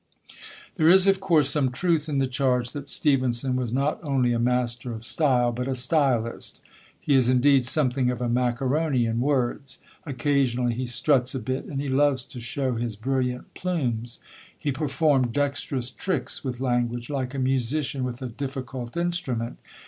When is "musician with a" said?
17.37-18.27